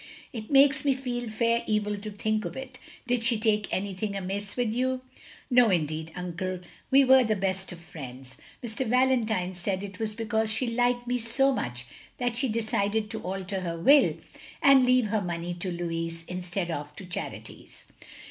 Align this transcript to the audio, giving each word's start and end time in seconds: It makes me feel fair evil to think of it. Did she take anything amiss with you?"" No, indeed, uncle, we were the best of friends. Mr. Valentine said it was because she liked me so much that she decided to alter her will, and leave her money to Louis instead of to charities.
It 0.33 0.49
makes 0.49 0.83
me 0.83 0.95
feel 0.95 1.29
fair 1.29 1.63
evil 1.67 1.95
to 1.95 2.09
think 2.09 2.43
of 2.43 2.57
it. 2.57 2.79
Did 3.05 3.23
she 3.23 3.39
take 3.39 3.71
anything 3.71 4.15
amiss 4.15 4.57
with 4.57 4.73
you?"" 4.73 5.01
No, 5.51 5.69
indeed, 5.69 6.11
uncle, 6.15 6.61
we 6.89 7.05
were 7.05 7.23
the 7.23 7.35
best 7.35 7.71
of 7.71 7.77
friends. 7.77 8.37
Mr. 8.63 8.83
Valentine 8.83 9.53
said 9.53 9.83
it 9.83 9.99
was 9.99 10.15
because 10.15 10.51
she 10.51 10.65
liked 10.65 11.05
me 11.05 11.19
so 11.19 11.53
much 11.53 11.85
that 12.17 12.35
she 12.35 12.49
decided 12.49 13.11
to 13.11 13.21
alter 13.21 13.59
her 13.59 13.77
will, 13.77 14.17
and 14.59 14.87
leave 14.87 15.05
her 15.09 15.21
money 15.21 15.53
to 15.53 15.71
Louis 15.71 16.25
instead 16.27 16.71
of 16.71 16.95
to 16.95 17.05
charities. 17.05 17.85